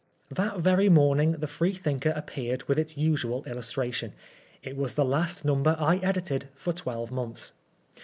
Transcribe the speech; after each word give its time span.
That 0.31 0.57
very 0.59 0.89
morning 0.89 1.33
the 1.33 1.45
Freethinker 1.45 2.09
appeared 2.15 2.63
with 2.67 2.79
its 2.79 2.97
usual 2.97 3.43
illustration. 3.43 4.13
It 4.63 4.75
was 4.75 4.95
the 4.95 5.05
last 5.05 5.45
number 5.45 5.75
I 5.77 5.97
edited 5.97 6.47
for 6.55 6.73
twelve 6.73 7.11
months. 7.11 7.51